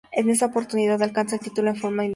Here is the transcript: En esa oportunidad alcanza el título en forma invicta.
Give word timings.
En 0.11 0.29
esa 0.31 0.47
oportunidad 0.47 1.03
alcanza 1.03 1.35
el 1.35 1.41
título 1.43 1.69
en 1.69 1.75
forma 1.75 2.03
invicta. 2.03 2.09